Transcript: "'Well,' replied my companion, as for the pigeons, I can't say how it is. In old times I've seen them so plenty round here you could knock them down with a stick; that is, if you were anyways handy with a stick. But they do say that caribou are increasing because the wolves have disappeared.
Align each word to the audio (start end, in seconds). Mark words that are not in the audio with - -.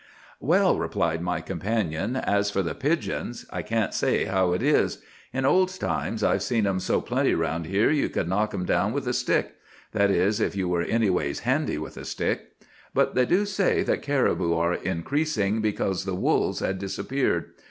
"'Well,' 0.39 0.79
replied 0.79 1.21
my 1.21 1.41
companion, 1.41 2.15
as 2.15 2.49
for 2.49 2.63
the 2.63 2.73
pigeons, 2.73 3.45
I 3.51 3.61
can't 3.61 3.93
say 3.93 4.25
how 4.25 4.51
it 4.53 4.63
is. 4.63 4.97
In 5.31 5.45
old 5.45 5.69
times 5.79 6.23
I've 6.23 6.41
seen 6.41 6.63
them 6.63 6.79
so 6.79 7.01
plenty 7.01 7.35
round 7.35 7.67
here 7.67 7.91
you 7.91 8.09
could 8.09 8.27
knock 8.27 8.49
them 8.49 8.65
down 8.65 8.93
with 8.93 9.07
a 9.07 9.13
stick; 9.13 9.57
that 9.91 10.09
is, 10.09 10.39
if 10.39 10.55
you 10.55 10.67
were 10.67 10.81
anyways 10.81 11.41
handy 11.41 11.77
with 11.77 11.97
a 11.97 12.05
stick. 12.05 12.49
But 12.95 13.13
they 13.13 13.27
do 13.27 13.45
say 13.45 13.83
that 13.83 14.01
caribou 14.01 14.55
are 14.55 14.73
increasing 14.73 15.61
because 15.61 16.03
the 16.03 16.15
wolves 16.15 16.61
have 16.61 16.79
disappeared. 16.79 17.51